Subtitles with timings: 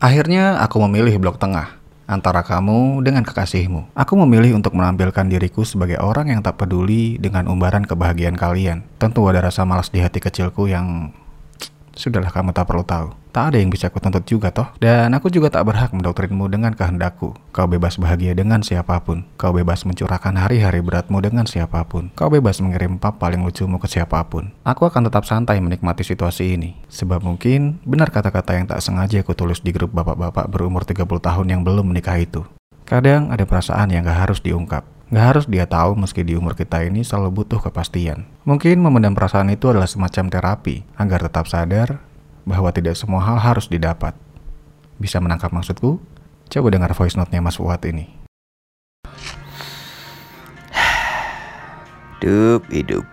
[0.00, 1.76] Akhirnya aku memilih blok tengah
[2.08, 3.92] antara kamu dengan kekasihmu.
[3.92, 8.80] Aku memilih untuk menampilkan diriku sebagai orang yang tak peduli dengan umbaran kebahagiaan kalian.
[8.96, 11.12] Tentu ada rasa malas di hati kecilku yang
[12.00, 13.19] Sudahlah kamu tak perlu tahu.
[13.30, 14.66] Tak ada yang bisa kutuntut juga toh.
[14.82, 17.38] Dan aku juga tak berhak mendoktrinmu dengan kehendakku.
[17.54, 19.22] Kau bebas bahagia dengan siapa pun.
[19.38, 22.10] Kau bebas mencurahkan hari-hari beratmu dengan siapa pun.
[22.18, 24.50] Kau bebas mengirim pap paling lucumu ke siapa pun.
[24.66, 26.74] Aku akan tetap santai menikmati situasi ini.
[26.90, 31.46] Sebab mungkin benar kata-kata yang tak sengaja aku tulis di grup bapak-bapak berumur 30 tahun
[31.46, 32.42] yang belum menikah itu.
[32.82, 34.82] Kadang ada perasaan yang gak harus diungkap.
[35.10, 38.26] Gak harus dia tahu meski di umur kita ini selalu butuh kepastian.
[38.42, 42.02] Mungkin memendam perasaan itu adalah semacam terapi agar tetap sadar
[42.50, 44.18] bahwa tidak semua hal harus didapat.
[44.98, 46.02] Bisa menangkap maksudku?
[46.50, 48.10] Coba dengar voice note-nya Mas Fuad ini.
[52.18, 53.06] Hidup, hidup.